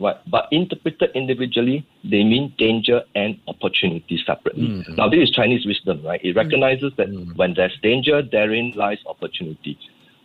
right? 0.00 0.16
But 0.28 0.48
interpreted 0.50 1.12
individually, 1.14 1.86
they 2.02 2.24
mean 2.24 2.52
danger 2.58 3.02
and 3.14 3.38
opportunity 3.46 4.20
separately. 4.26 4.66
Mm-hmm. 4.66 4.96
Now, 4.96 5.08
this 5.08 5.20
is 5.20 5.30
Chinese 5.30 5.64
wisdom, 5.64 6.04
right? 6.04 6.20
It 6.24 6.34
recognizes 6.34 6.92
that 6.96 7.10
mm-hmm. 7.10 7.36
when 7.36 7.54
there's 7.54 7.78
danger, 7.80 8.22
therein 8.22 8.72
lies 8.74 8.98
opportunity. 9.06 9.78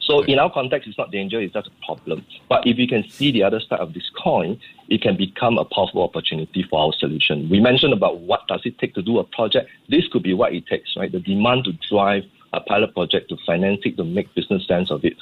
So 0.07 0.21
in 0.21 0.39
our 0.39 0.49
context, 0.49 0.87
it's 0.87 0.97
not 0.97 1.11
danger, 1.11 1.41
it's 1.41 1.53
just 1.53 1.67
a 1.67 1.85
problem. 1.85 2.25
But 2.47 2.65
if 2.65 2.77
you 2.77 2.87
can 2.87 3.07
see 3.09 3.29
the 3.29 3.43
other 3.43 3.59
side 3.59 3.81
of 3.81 3.93
this 3.93 4.09
coin, 4.17 4.57
it 4.87 5.01
can 5.01 5.17
become 5.17 5.57
a 5.57 5.65
powerful 5.65 6.01
opportunity 6.01 6.63
for 6.63 6.79
our 6.79 6.93
solution. 6.93 7.49
We 7.49 7.59
mentioned 7.59 7.91
about 7.91 8.19
what 8.21 8.47
does 8.47 8.61
it 8.63 8.79
take 8.79 8.93
to 8.95 9.01
do 9.01 9.19
a 9.19 9.25
project. 9.25 9.69
This 9.89 10.07
could 10.07 10.23
be 10.23 10.33
what 10.33 10.53
it 10.53 10.65
takes, 10.65 10.95
right? 10.95 11.11
The 11.11 11.19
demand 11.19 11.65
to 11.65 11.73
drive 11.89 12.23
a 12.53 12.61
pilot 12.61 12.93
project, 12.93 13.27
to 13.29 13.37
finance 13.45 13.81
it, 13.83 13.97
to 13.97 14.05
make 14.05 14.33
business 14.33 14.65
sense 14.65 14.89
of 14.91 15.03
it. 15.03 15.17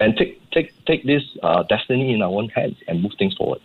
And 0.00 0.16
take, 0.16 0.40
take, 0.52 0.84
take 0.86 1.04
this 1.04 1.22
uh, 1.42 1.64
destiny 1.64 2.14
in 2.14 2.22
our 2.22 2.30
own 2.30 2.48
hands 2.48 2.76
and 2.88 3.02
move 3.02 3.12
things 3.18 3.34
forward. 3.34 3.60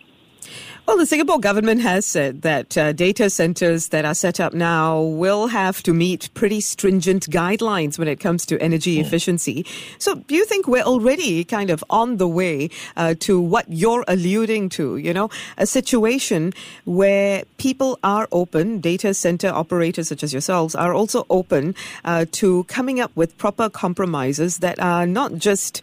Well, 0.90 0.98
the 0.98 1.06
Singapore 1.06 1.38
government 1.38 1.82
has 1.82 2.04
said 2.04 2.42
that 2.42 2.76
uh, 2.76 2.92
data 2.92 3.30
centers 3.30 3.90
that 3.90 4.04
are 4.04 4.12
set 4.12 4.40
up 4.40 4.52
now 4.52 5.00
will 5.00 5.46
have 5.46 5.84
to 5.84 5.94
meet 5.94 6.28
pretty 6.34 6.60
stringent 6.60 7.30
guidelines 7.30 7.96
when 7.96 8.08
it 8.08 8.18
comes 8.18 8.44
to 8.46 8.60
energy 8.60 8.96
mm. 8.96 9.00
efficiency. 9.02 9.64
So, 10.00 10.16
do 10.16 10.34
you 10.34 10.44
think 10.44 10.66
we're 10.66 10.82
already 10.82 11.44
kind 11.44 11.70
of 11.70 11.84
on 11.90 12.16
the 12.16 12.26
way 12.26 12.70
uh, 12.96 13.14
to 13.20 13.40
what 13.40 13.66
you're 13.68 14.04
alluding 14.08 14.68
to? 14.70 14.96
You 14.96 15.14
know, 15.14 15.30
a 15.58 15.64
situation 15.64 16.52
where 16.86 17.44
people 17.56 18.00
are 18.02 18.26
open, 18.32 18.80
data 18.80 19.14
center 19.14 19.48
operators 19.48 20.08
such 20.08 20.24
as 20.24 20.32
yourselves 20.32 20.74
are 20.74 20.92
also 20.92 21.24
open 21.30 21.76
uh, 22.04 22.26
to 22.32 22.64
coming 22.64 22.98
up 22.98 23.12
with 23.14 23.38
proper 23.38 23.70
compromises 23.70 24.58
that 24.58 24.80
are 24.80 25.06
not 25.06 25.36
just 25.36 25.82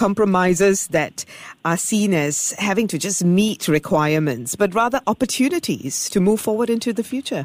compromises 0.00 0.88
that 0.88 1.26
are 1.66 1.76
seen 1.76 2.14
as 2.14 2.52
having 2.52 2.88
to 2.88 2.98
just 2.98 3.22
meet 3.22 3.68
requirements, 3.68 4.56
but 4.56 4.74
rather 4.74 4.98
opportunities 5.06 6.08
to 6.08 6.18
move 6.20 6.40
forward 6.40 6.70
into 6.70 6.90
the 6.94 7.04
future? 7.04 7.44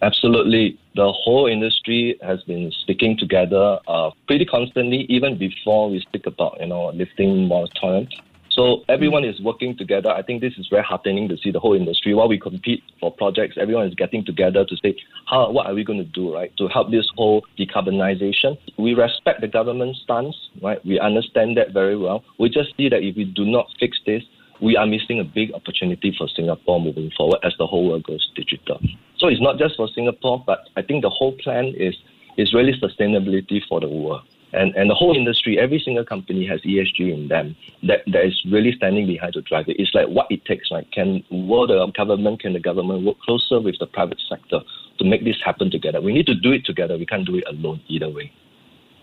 Absolutely. 0.00 0.78
The 0.96 1.12
whole 1.12 1.46
industry 1.46 2.16
has 2.22 2.42
been 2.44 2.72
speaking 2.80 3.18
together 3.18 3.78
uh, 3.86 4.10
pretty 4.26 4.46
constantly, 4.46 5.04
even 5.10 5.36
before 5.36 5.90
we 5.90 6.00
speak 6.00 6.26
about, 6.26 6.56
you 6.58 6.68
know, 6.68 6.88
lifting 6.88 7.46
moratorium. 7.46 8.08
So 8.52 8.84
everyone 8.88 9.24
is 9.24 9.40
working 9.40 9.76
together. 9.76 10.10
I 10.10 10.20
think 10.20 10.42
this 10.42 10.52
is 10.58 10.68
very 10.68 10.82
heartening 10.82 11.26
to 11.28 11.38
see 11.38 11.50
the 11.50 11.58
whole 11.58 11.74
industry. 11.74 12.14
While 12.14 12.28
we 12.28 12.38
compete 12.38 12.82
for 13.00 13.10
projects, 13.10 13.56
everyone 13.58 13.86
is 13.86 13.94
getting 13.94 14.24
together 14.24 14.66
to 14.66 14.76
say, 14.82 14.94
how, 15.26 15.50
what 15.50 15.66
are 15.66 15.74
we 15.74 15.84
going 15.84 15.98
to 15.98 16.04
do, 16.04 16.34
right, 16.34 16.54
to 16.58 16.68
help 16.68 16.90
this 16.90 17.08
whole 17.16 17.44
decarbonization. 17.58 18.58
We 18.78 18.92
respect 18.92 19.40
the 19.40 19.48
government 19.48 19.96
stance, 19.96 20.36
right? 20.62 20.84
We 20.84 21.00
understand 21.00 21.56
that 21.56 21.72
very 21.72 21.96
well. 21.96 22.24
We 22.38 22.50
just 22.50 22.76
see 22.76 22.90
that 22.90 23.02
if 23.02 23.16
we 23.16 23.24
do 23.24 23.46
not 23.46 23.68
fix 23.80 23.98
this, 24.04 24.22
we 24.60 24.76
are 24.76 24.86
missing 24.86 25.18
a 25.18 25.24
big 25.24 25.52
opportunity 25.54 26.14
for 26.16 26.28
Singapore 26.28 26.78
moving 26.78 27.10
forward 27.16 27.38
as 27.42 27.54
the 27.58 27.66
whole 27.66 27.88
world 27.88 28.04
goes 28.04 28.30
digital. 28.36 28.78
So 29.16 29.28
it's 29.28 29.40
not 29.40 29.58
just 29.58 29.76
for 29.76 29.88
Singapore, 29.94 30.44
but 30.46 30.68
I 30.76 30.82
think 30.82 31.02
the 31.02 31.10
whole 31.10 31.32
plan 31.32 31.72
is 31.76 31.94
is 32.38 32.54
really 32.54 32.72
sustainability 32.80 33.60
for 33.68 33.78
the 33.78 33.88
world 33.88 34.22
and, 34.52 34.74
and 34.76 34.90
the 34.90 34.94
whole 34.94 35.16
industry, 35.16 35.58
every 35.58 35.80
single 35.82 36.04
company 36.04 36.46
has 36.46 36.60
ESG 36.60 37.12
in 37.12 37.28
them 37.28 37.56
that, 37.84 38.00
that 38.06 38.24
is 38.24 38.40
really 38.50 38.72
standing 38.72 39.06
behind 39.06 39.32
to 39.34 39.42
drive 39.42 39.68
it. 39.68 39.76
It's 39.78 39.94
like 39.94 40.08
what 40.08 40.26
it 40.30 40.44
takes, 40.44 40.70
right? 40.70 40.90
Can 40.92 41.24
will 41.30 41.66
the 41.66 41.80
uh, 41.80 41.86
government, 41.86 42.40
can 42.40 42.52
the 42.52 42.60
government 42.60 43.04
work 43.04 43.18
closer 43.20 43.60
with 43.60 43.76
the 43.78 43.86
private 43.86 44.20
sector 44.28 44.60
to 44.98 45.04
make 45.04 45.24
this 45.24 45.36
happen 45.42 45.70
together? 45.70 46.00
We 46.00 46.12
need 46.12 46.26
to 46.26 46.34
do 46.34 46.52
it 46.52 46.66
together. 46.66 46.98
We 46.98 47.06
can't 47.06 47.26
do 47.26 47.36
it 47.36 47.44
alone 47.46 47.80
either 47.88 48.10
way. 48.10 48.32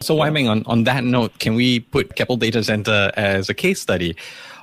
So, 0.02 0.16
Wai 0.16 0.30
on, 0.30 0.64
on 0.66 0.86
that 0.86 1.04
note, 1.04 1.40
can 1.40 1.56
we 1.56 1.82
put 1.82 2.16
Keppel 2.16 2.38
Data 2.38 2.64
Center 2.64 3.12
as 3.18 3.50
a 3.50 3.54
case 3.54 3.82
study? 3.82 4.16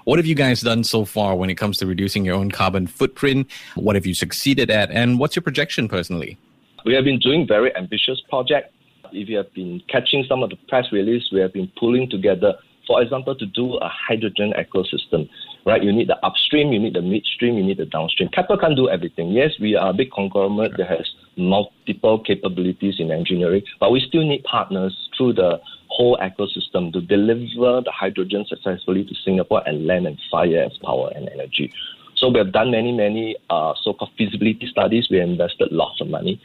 What 0.05 0.19
have 0.19 0.25
you 0.25 0.37
guys 0.37 0.63
done 0.63 0.85
so 0.85 1.05
far 1.05 1.35
when 1.35 1.51
it 1.51 1.57
comes 1.57 1.79
to 1.79 1.87
reducing 1.87 2.25
your 2.25 2.37
own 2.37 2.51
carbon 2.51 2.87
footprint? 2.87 3.51
What 3.75 3.97
have 3.97 4.07
you 4.07 4.15
succeeded 4.15 4.71
at? 4.71 4.91
And 4.91 5.19
what's 5.19 5.37
your 5.37 5.43
projection 5.43 5.89
personally? 5.89 6.39
We 6.87 6.95
have 6.95 7.05
been 7.05 7.19
doing 7.19 7.47
very 7.47 7.75
ambitious 7.77 8.23
projects 8.31 8.73
if 9.13 9.29
you 9.29 9.37
have 9.39 9.53
been 9.55 9.83
catching 9.89 10.25
some 10.29 10.43
of 10.43 10.51
the 10.51 10.57
press 10.69 10.87
release, 10.93 11.25
we 11.33 11.41
have 11.41 11.53
been 11.53 11.71
pulling 11.79 12.09
together, 12.11 12.55
for 12.87 13.03
example, 13.03 13.35
to 13.35 13.47
do 13.47 13.75
a 13.77 13.89
hydrogen 13.89 14.53
ecosystem, 14.59 15.29
right? 15.65 15.83
You 15.83 15.93
need 15.93 16.09
the 16.09 16.25
upstream, 16.25 16.73
you 16.73 16.79
need 16.79 16.95
the 16.95 17.03
midstream, 17.03 17.57
you 17.57 17.65
need 17.65 17.79
the 17.79 17.87
downstream. 17.87 18.29
Keppel 18.31 18.59
can't 18.59 18.77
do 18.77 18.89
everything. 18.89 19.31
Yes, 19.31 19.53
we 19.61 19.75
are 19.75 19.91
a 19.91 19.95
big 19.95 20.11
conglomerate 20.13 20.77
that 20.79 20.89
has 20.89 21.09
multiple 21.37 22.23
capabilities 22.23 22.97
in 22.99 23.11
engineering, 23.11 23.63
but 23.81 23.91
we 23.91 24.01
still 24.01 24.27
need 24.27 24.45
partners 24.45 24.97
through 25.17 25.35
the 25.35 25.61
whole 25.89 26.19
ecosystem 26.19 26.93
to 26.93 27.01
deliver 27.01 27.81
the 27.81 27.93
hydrogen 27.93 28.45
successfully 28.49 29.05
to 29.05 29.15
Singapore 29.25 29.63
and 29.67 29.87
land 29.87 30.07
and 30.07 30.19
fire 30.31 30.65
as 30.65 30.77
power 30.85 31.11
and 31.15 31.29
energy. 31.31 31.73
So 32.17 32.31
we 32.31 32.39
have 32.39 32.53
done 32.53 32.71
many, 32.71 32.93
many 32.93 33.37
uh, 33.51 33.75
so-called 33.83 34.11
feasibility 34.17 34.67
studies. 34.71 35.09
We 35.11 35.19
have 35.19 35.29
invested 35.29 35.69
lots 35.71 36.01
of 36.01 36.09
money. 36.09 36.41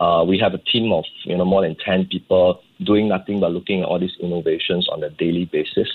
Uh, 0.00 0.24
we 0.26 0.38
have 0.38 0.54
a 0.54 0.58
team 0.58 0.92
of 0.92 1.04
you 1.24 1.36
know 1.36 1.44
more 1.44 1.62
than 1.62 1.76
10 1.76 2.06
people 2.06 2.60
doing 2.82 3.08
nothing 3.08 3.40
but 3.40 3.52
looking 3.52 3.82
at 3.82 3.86
all 3.86 3.98
these 3.98 4.16
innovations 4.20 4.88
on 4.88 5.02
a 5.02 5.10
daily 5.10 5.44
basis. 5.46 5.88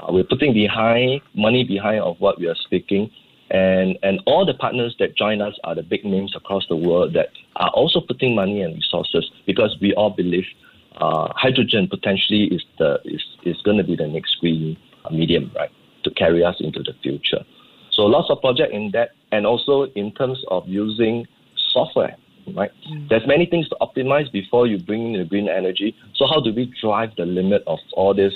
Uh, 0.00 0.06
we're 0.10 0.24
putting 0.24 0.52
behind 0.52 1.20
money 1.34 1.64
behind 1.64 2.00
of 2.00 2.18
what 2.18 2.38
we 2.38 2.48
are 2.48 2.54
speaking, 2.54 3.10
and 3.50 3.98
and 4.02 4.20
all 4.26 4.46
the 4.46 4.54
partners 4.54 4.96
that 4.98 5.16
join 5.16 5.42
us 5.42 5.54
are 5.64 5.74
the 5.74 5.82
big 5.82 6.04
names 6.04 6.34
across 6.34 6.66
the 6.68 6.76
world 6.76 7.12
that 7.12 7.28
are 7.56 7.70
also 7.70 8.00
putting 8.00 8.34
money 8.34 8.62
and 8.62 8.74
resources 8.74 9.30
because 9.46 9.76
we 9.80 9.92
all 9.94 10.10
believe 10.10 10.46
uh, 10.96 11.28
hydrogen 11.34 11.88
potentially 11.88 12.44
is 12.44 12.64
the 12.78 13.00
is 13.04 13.22
is 13.44 13.60
going 13.62 13.76
to 13.76 13.84
be 13.84 13.96
the 13.96 14.06
next 14.06 14.36
green 14.40 14.76
medium, 15.10 15.50
right, 15.54 15.70
to 16.04 16.10
carry 16.10 16.44
us 16.44 16.56
into 16.60 16.82
the 16.82 16.94
future. 17.02 17.44
So 17.90 18.02
lots 18.02 18.30
of 18.30 18.40
project 18.40 18.72
in 18.72 18.90
that, 18.92 19.10
and 19.30 19.46
also 19.46 19.84
in 19.94 20.12
terms 20.12 20.42
of 20.48 20.66
using 20.66 21.26
software 21.72 22.16
right? 22.54 22.70
Mm. 22.90 23.08
There's 23.08 23.26
many 23.26 23.46
things 23.46 23.68
to 23.70 23.76
optimize 23.80 24.30
before 24.32 24.66
you 24.66 24.78
bring 24.78 25.14
in 25.14 25.20
the 25.20 25.24
green 25.24 25.48
energy. 25.48 25.96
So 26.14 26.26
how 26.26 26.40
do 26.40 26.52
we 26.52 26.72
drive 26.80 27.14
the 27.16 27.26
limit 27.26 27.62
of 27.66 27.78
all 27.94 28.14
this, 28.14 28.34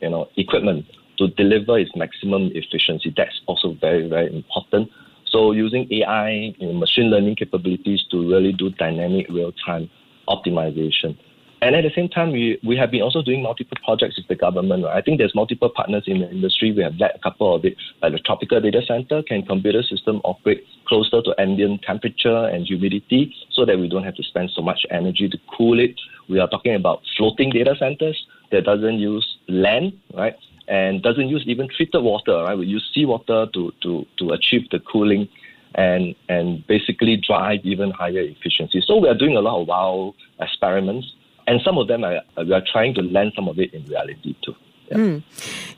you 0.00 0.10
know, 0.10 0.28
equipment 0.36 0.86
to 1.18 1.28
deliver 1.28 1.78
its 1.78 1.94
maximum 1.96 2.50
efficiency? 2.54 3.12
That's 3.16 3.40
also 3.46 3.74
very, 3.80 4.08
very 4.08 4.34
important. 4.34 4.90
So 5.26 5.52
using 5.52 5.86
AI, 5.92 6.54
know, 6.66 6.72
machine 6.72 7.10
learning 7.10 7.36
capabilities 7.36 8.04
to 8.10 8.28
really 8.28 8.52
do 8.52 8.70
dynamic 8.70 9.28
real-time 9.28 9.90
optimization. 10.28 11.16
And 11.60 11.74
at 11.74 11.82
the 11.82 11.90
same 11.94 12.08
time, 12.08 12.30
we, 12.30 12.60
we 12.64 12.76
have 12.76 12.90
been 12.90 13.02
also 13.02 13.20
doing 13.20 13.42
multiple 13.42 13.76
projects 13.84 14.16
with 14.16 14.28
the 14.28 14.36
government. 14.36 14.84
Right? 14.84 14.96
I 14.96 15.02
think 15.02 15.18
there's 15.18 15.34
multiple 15.34 15.68
partners 15.68 16.04
in 16.06 16.20
the 16.20 16.30
industry. 16.30 16.72
We 16.72 16.82
have 16.82 16.94
led 16.96 17.12
a 17.14 17.18
couple 17.18 17.54
of 17.54 17.64
it, 17.64 17.76
like 18.00 18.12
the 18.12 18.20
Tropical 18.20 18.60
Data 18.60 18.80
Center. 18.86 19.22
Can 19.22 19.44
computer 19.44 19.82
system 19.82 20.20
operate 20.24 20.64
closer 20.86 21.20
to 21.20 21.34
ambient 21.38 21.82
temperature 21.82 22.46
and 22.46 22.64
humidity 22.64 23.34
so 23.50 23.64
that 23.64 23.78
we 23.78 23.88
don't 23.88 24.04
have 24.04 24.14
to 24.14 24.22
spend 24.22 24.50
so 24.54 24.62
much 24.62 24.86
energy 24.90 25.28
to 25.28 25.38
cool 25.56 25.80
it? 25.80 25.98
We 26.28 26.38
are 26.38 26.48
talking 26.48 26.74
about 26.74 27.02
floating 27.16 27.50
data 27.50 27.74
centers 27.76 28.24
that 28.52 28.64
doesn't 28.64 28.98
use 28.98 29.26
land, 29.48 29.98
right? 30.14 30.36
And 30.68 31.02
doesn't 31.02 31.28
use 31.28 31.42
even 31.46 31.68
treated 31.68 32.02
water, 32.02 32.44
right? 32.44 32.56
We 32.56 32.66
use 32.66 32.88
seawater 32.94 33.46
to, 33.52 33.72
to, 33.82 34.06
to 34.18 34.30
achieve 34.30 34.68
the 34.70 34.78
cooling 34.78 35.28
and 35.74 36.14
and 36.30 36.66
basically 36.66 37.16
drive 37.16 37.60
even 37.62 37.90
higher 37.90 38.20
efficiency. 38.20 38.82
So 38.86 38.96
we 38.96 39.08
are 39.08 39.14
doing 39.14 39.36
a 39.36 39.40
lot 39.40 39.60
of 39.60 39.68
wow 39.68 40.14
experiments 40.40 41.12
and 41.48 41.60
some 41.64 41.78
of 41.78 41.88
them 41.88 42.04
are, 42.04 42.20
we 42.44 42.52
are 42.52 42.62
trying 42.70 42.94
to 42.94 43.02
land 43.02 43.32
some 43.34 43.48
of 43.48 43.58
it 43.58 43.72
in 43.72 43.82
reality 43.86 44.36
too. 44.44 44.54
Yeah. 44.88 44.96
Mm. 44.98 45.22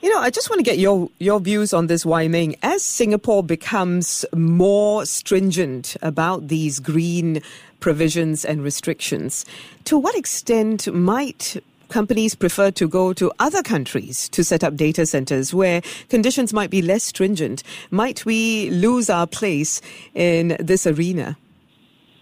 You 0.01 0.09
know, 0.09 0.19
I 0.19 0.29
just 0.29 0.49
want 0.49 0.59
to 0.59 0.63
get 0.63 0.77
your 0.77 1.09
your 1.17 1.39
views 1.39 1.73
on 1.73 1.87
this, 1.87 2.05
Wai 2.05 2.27
Meng. 2.27 2.55
As 2.61 2.83
Singapore 2.83 3.43
becomes 3.43 4.25
more 4.33 5.05
stringent 5.05 5.97
about 6.01 6.49
these 6.49 6.79
green 6.79 7.41
provisions 7.79 8.45
and 8.45 8.63
restrictions, 8.63 9.45
to 9.85 9.97
what 9.97 10.15
extent 10.15 10.93
might 10.93 11.57
companies 11.89 12.35
prefer 12.35 12.71
to 12.71 12.87
go 12.87 13.11
to 13.13 13.31
other 13.39 13.61
countries 13.61 14.29
to 14.29 14.43
set 14.43 14.63
up 14.63 14.75
data 14.75 15.05
centers 15.05 15.53
where 15.53 15.81
conditions 16.09 16.53
might 16.53 16.69
be 16.69 16.81
less 16.81 17.03
stringent? 17.03 17.63
Might 17.91 18.25
we 18.25 18.69
lose 18.69 19.09
our 19.09 19.27
place 19.27 19.81
in 20.15 20.55
this 20.59 20.87
arena? 20.87 21.37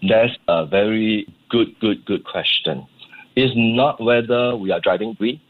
That's 0.02 0.32
a 0.48 0.66
very 0.66 1.26
good, 1.50 1.78
good, 1.80 2.04
good 2.04 2.24
question. 2.24 2.86
It's 3.36 3.52
not 3.56 4.02
whether 4.02 4.56
we 4.56 4.70
are 4.72 4.80
driving 4.80 5.14
green. 5.14 5.40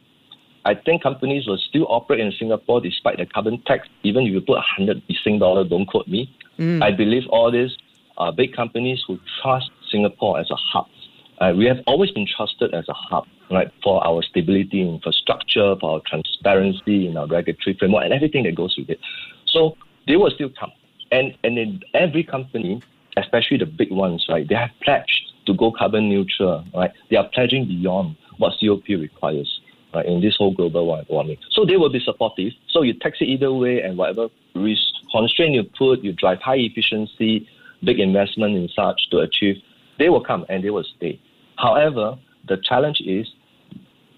I 0.65 0.75
think 0.75 1.03
companies 1.03 1.47
will 1.47 1.59
still 1.59 1.87
operate 1.89 2.21
in 2.21 2.33
Singapore 2.33 2.81
despite 2.81 3.17
the 3.17 3.27
carbon 3.27 3.63
tax, 3.63 3.89
even 4.03 4.27
if 4.27 4.33
you 4.33 4.41
put 4.41 4.57
100 4.57 5.03
Sing 5.25 5.39
dollar, 5.39 5.65
don't 5.65 5.87
quote 5.87 6.07
me. 6.07 6.31
Mm. 6.59 6.83
I 6.83 6.91
believe 6.91 7.23
all 7.31 7.51
these 7.51 7.77
are 8.19 8.33
big 8.33 8.55
companies 8.55 9.03
who 9.07 9.19
trust 9.41 9.71
Singapore 9.91 10.39
as 10.39 10.51
a 10.51 10.57
hub. 10.57 10.87
Uh, 11.41 11.55
we 11.57 11.65
have 11.65 11.79
always 11.87 12.11
been 12.11 12.27
trusted 12.27 12.75
as 12.75 12.87
a 12.89 12.93
hub, 12.93 13.25
right, 13.51 13.73
for 13.83 14.07
our 14.07 14.23
stability 14.23 14.83
infrastructure, 14.83 15.75
for 15.81 15.95
our 15.95 16.03
transparency 16.07 17.09
in 17.09 17.17
our 17.17 17.27
regulatory 17.27 17.75
framework, 17.79 18.05
and 18.05 18.13
everything 18.13 18.43
that 18.43 18.55
goes 18.55 18.77
with 18.77 18.91
it. 18.91 19.01
So 19.47 19.77
they 20.07 20.17
will 20.17 20.31
still 20.31 20.51
come. 20.51 20.73
And, 21.11 21.35
and 21.43 21.59
in 21.59 21.81
every 21.95 22.23
company, 22.23 22.83
especially 23.17 23.57
the 23.57 23.67
big 23.67 23.91
ones, 23.91 24.27
right, 24.29 24.47
they 24.47 24.55
have 24.55 24.71
pledged 24.83 25.30
to 25.51 25.57
go 25.57 25.73
carbon 25.73 26.09
neutral, 26.09 26.65
right? 26.75 26.93
They 27.11 27.17
are 27.17 27.29
pledging 27.35 27.67
beyond 27.67 28.17
what 28.39 28.53
COP 28.61 28.89
requires. 28.89 29.61
Right, 29.93 30.07
in 30.07 30.21
this 30.21 30.37
whole 30.39 30.55
global 30.55 30.87
warming. 31.09 31.39
So 31.51 31.65
they 31.65 31.77
will 31.77 31.91
be 31.91 31.99
supportive. 31.99 32.53
So 32.69 32.83
you 32.83 32.95
tax 32.95 33.19
it 33.21 33.25
either 33.25 33.53
way, 33.53 33.83
and 33.83 33.99
whatever 33.99 34.29
constraint 35.11 35.55
you 35.55 35.65
put, 35.65 36.05
you 36.05 36.13
drive 36.13 36.39
high 36.41 36.59
efficiency, 36.59 37.49
big 37.83 37.99
investment 37.99 38.55
in 38.55 38.69
such 38.69 39.01
to 39.11 39.19
achieve, 39.19 39.57
they 39.99 40.09
will 40.09 40.23
come 40.23 40.47
and 40.49 40.63
they 40.63 40.71
will 40.71 40.85
stay. 40.97 41.21
However, 41.57 42.17
the 42.49 42.59
challenge 42.63 43.01
is, 43.05 43.27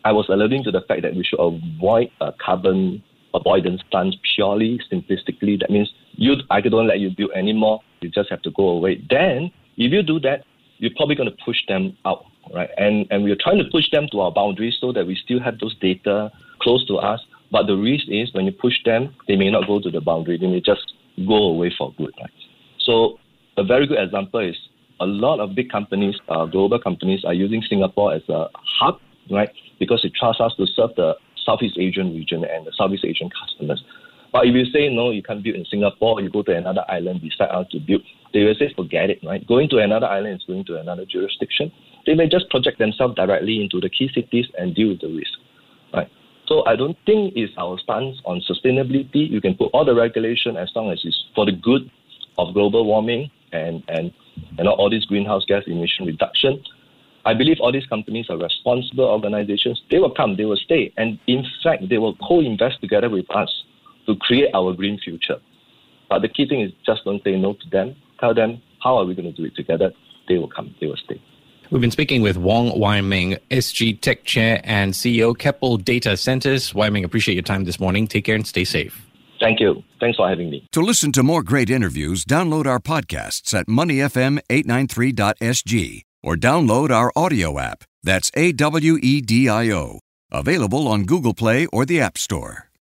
I 0.04 0.12
was 0.12 0.26
alluding 0.28 0.64
to 0.64 0.70
the 0.70 0.82
fact 0.82 1.02
that 1.02 1.14
we 1.14 1.24
should 1.24 1.40
avoid 1.40 2.10
a 2.20 2.32
carbon 2.44 3.02
avoidance 3.34 3.80
stance 3.88 4.14
purely 4.34 4.78
simplistically. 4.92 5.58
That 5.58 5.70
means 5.70 5.90
you, 6.12 6.34
I 6.50 6.60
don't 6.60 6.86
let 6.86 7.00
you 7.00 7.10
build 7.16 7.30
anymore. 7.34 7.80
You 8.00 8.10
just 8.10 8.28
have 8.28 8.42
to 8.42 8.50
go 8.50 8.68
away. 8.68 9.02
Then, 9.08 9.50
if 9.78 9.90
you 9.90 10.02
do 10.02 10.20
that, 10.20 10.44
you're 10.82 10.90
probably 10.96 11.14
going 11.14 11.30
to 11.30 11.44
push 11.44 11.58
them 11.68 11.96
out, 12.04 12.24
right? 12.52 12.68
And 12.76 13.06
and 13.10 13.22
we're 13.22 13.38
trying 13.40 13.58
to 13.58 13.70
push 13.70 13.88
them 13.92 14.08
to 14.10 14.20
our 14.20 14.32
boundaries 14.32 14.76
so 14.80 14.92
that 14.92 15.06
we 15.06 15.14
still 15.14 15.38
have 15.40 15.60
those 15.60 15.76
data 15.78 16.30
close 16.60 16.84
to 16.88 16.96
us. 16.96 17.20
But 17.52 17.68
the 17.68 17.76
risk 17.76 18.06
is 18.08 18.34
when 18.34 18.46
you 18.46 18.52
push 18.52 18.74
them, 18.84 19.14
they 19.28 19.36
may 19.36 19.48
not 19.48 19.68
go 19.68 19.80
to 19.80 19.90
the 19.90 20.00
boundary. 20.00 20.38
They 20.38 20.48
may 20.48 20.60
just 20.60 20.92
go 21.24 21.36
away 21.54 21.72
for 21.78 21.94
good, 21.96 22.12
right? 22.20 22.32
So 22.80 23.20
a 23.56 23.62
very 23.62 23.86
good 23.86 24.02
example 24.02 24.40
is 24.40 24.56
a 24.98 25.06
lot 25.06 25.38
of 25.38 25.54
big 25.54 25.70
companies, 25.70 26.16
uh, 26.28 26.46
global 26.46 26.80
companies, 26.80 27.24
are 27.24 27.34
using 27.34 27.62
Singapore 27.62 28.14
as 28.14 28.22
a 28.28 28.46
hub, 28.80 28.98
right? 29.30 29.50
Because 29.78 30.04
it 30.04 30.12
trusts 30.18 30.40
us 30.40 30.52
to 30.56 30.66
serve 30.66 30.90
the 30.96 31.14
Southeast 31.44 31.78
Asian 31.78 32.12
region 32.12 32.44
and 32.44 32.66
the 32.66 32.72
Southeast 32.76 33.04
Asian 33.04 33.30
customers. 33.30 33.84
But 34.32 34.46
if 34.46 34.54
you 34.54 34.64
say 34.72 34.88
no, 34.88 35.10
you 35.10 35.22
can't 35.22 35.42
build 35.42 35.56
in 35.56 35.66
Singapore, 35.66 36.20
you 36.22 36.30
go 36.30 36.42
to 36.42 36.56
another 36.56 36.84
island 36.88 37.20
beside 37.20 37.50
us 37.50 37.66
to 37.72 37.78
build, 37.78 38.02
they 38.32 38.44
will 38.44 38.54
say 38.54 38.72
forget 38.74 39.10
it, 39.10 39.20
right? 39.22 39.46
Going 39.46 39.68
to 39.68 39.78
another 39.78 40.06
island 40.06 40.36
is 40.36 40.46
going 40.46 40.64
to 40.66 40.80
another 40.80 41.04
jurisdiction. 41.04 41.70
They 42.06 42.14
may 42.14 42.28
just 42.28 42.48
project 42.48 42.78
themselves 42.78 43.14
directly 43.14 43.62
into 43.62 43.78
the 43.78 43.90
key 43.90 44.10
cities 44.14 44.46
and 44.58 44.74
deal 44.74 44.88
with 44.88 45.02
the 45.02 45.08
risk, 45.08 45.38
right? 45.92 46.08
So 46.46 46.64
I 46.66 46.76
don't 46.76 46.96
think 47.04 47.34
it's 47.36 47.52
our 47.58 47.78
stance 47.78 48.16
on 48.24 48.40
sustainability. 48.50 49.28
You 49.30 49.42
can 49.42 49.54
put 49.54 49.70
all 49.74 49.84
the 49.84 49.94
regulation 49.94 50.56
as 50.56 50.70
long 50.74 50.90
as 50.90 51.00
it's 51.04 51.24
for 51.34 51.44
the 51.44 51.52
good 51.52 51.90
of 52.38 52.54
global 52.54 52.86
warming 52.86 53.30
and 53.52 53.82
and 53.88 54.10
and 54.58 54.66
all 54.66 54.88
these 54.88 55.04
greenhouse 55.04 55.44
gas 55.44 55.62
emission 55.66 56.06
reduction. 56.06 56.62
I 57.26 57.34
believe 57.34 57.58
all 57.60 57.70
these 57.70 57.86
companies 57.86 58.26
are 58.30 58.38
responsible 58.38 59.04
organizations. 59.04 59.80
They 59.90 59.98
will 59.98 60.10
come, 60.10 60.36
they 60.36 60.46
will 60.46 60.56
stay, 60.56 60.92
and 60.96 61.18
in 61.26 61.44
fact, 61.62 61.88
they 61.88 61.98
will 61.98 62.16
co-invest 62.16 62.80
together 62.80 63.08
with 63.10 63.26
us 63.36 63.48
to 64.06 64.16
create 64.16 64.50
our 64.54 64.72
green 64.72 64.98
future. 64.98 65.38
But 66.08 66.22
the 66.22 66.28
key 66.28 66.48
thing 66.48 66.60
is 66.60 66.72
just 66.84 67.04
don't 67.04 67.22
say 67.24 67.36
no 67.36 67.54
to 67.54 67.70
them. 67.70 67.96
Tell 68.20 68.34
them 68.34 68.60
how 68.82 68.98
are 68.98 69.04
we 69.04 69.14
going 69.14 69.32
to 69.32 69.34
do 69.36 69.44
it 69.44 69.54
together. 69.56 69.92
They 70.28 70.38
will 70.38 70.50
come. 70.50 70.74
They 70.80 70.86
will 70.86 70.96
stay. 71.04 71.20
We've 71.70 71.80
been 71.80 71.90
speaking 71.90 72.20
with 72.20 72.36
Wong 72.36 72.78
Wai 72.78 73.00
Meng, 73.00 73.38
SG 73.50 73.98
Tech 74.00 74.24
Chair 74.24 74.60
and 74.62 74.92
CEO, 74.92 75.36
Keppel 75.36 75.78
Data 75.78 76.16
Centers. 76.18 76.74
Wai 76.74 76.90
Meng, 76.90 77.04
appreciate 77.04 77.34
your 77.34 77.42
time 77.42 77.64
this 77.64 77.80
morning. 77.80 78.06
Take 78.06 78.26
care 78.26 78.34
and 78.34 78.46
stay 78.46 78.64
safe. 78.64 79.06
Thank 79.40 79.58
you. 79.58 79.82
Thanks 79.98 80.18
for 80.18 80.28
having 80.28 80.50
me. 80.50 80.68
To 80.72 80.82
listen 80.82 81.12
to 81.12 81.22
more 81.22 81.42
great 81.42 81.70
interviews, 81.70 82.26
download 82.26 82.66
our 82.66 82.78
podcasts 82.78 83.58
at 83.58 83.66
moneyfm893.sg 83.66 86.02
or 86.22 86.36
download 86.36 86.90
our 86.90 87.10
audio 87.16 87.58
app. 87.58 87.84
That's 88.02 88.30
A 88.34 88.52
W 88.52 88.98
E 89.02 89.20
D 89.20 89.48
I 89.48 89.70
O. 89.70 89.98
Available 90.30 90.86
on 90.86 91.04
Google 91.04 91.34
Play 91.34 91.66
or 91.66 91.84
the 91.84 92.00
App 92.00 92.16
Store. 92.18 92.70